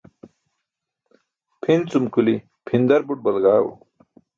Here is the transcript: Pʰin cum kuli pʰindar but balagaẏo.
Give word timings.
Pʰin 1.61 1.81
cum 1.91 2.05
kuli 2.13 2.33
pʰindar 2.65 3.01
but 3.07 3.19
balagaẏo. 3.23 3.69